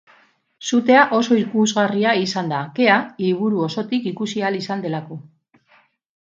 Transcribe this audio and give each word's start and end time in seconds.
Sutea 0.67 1.01
oso 1.17 1.35
ikusgarria 1.41 2.13
izan 2.21 2.49
da, 2.53 2.61
kea 2.79 2.95
hiriburu 3.23 3.61
osotik 3.67 4.09
ikusi 4.15 4.43
ahal 4.49 4.59
izan 4.63 4.83
delako. 4.87 5.21